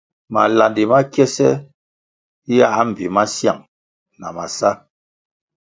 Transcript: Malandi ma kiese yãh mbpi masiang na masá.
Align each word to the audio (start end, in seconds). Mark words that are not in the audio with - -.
Malandi 0.33 0.83
ma 0.91 0.99
kiese 1.11 1.47
yãh 2.57 2.77
mbpi 2.87 3.05
masiang 3.15 3.61
na 4.19 4.27
masá. 4.35 4.69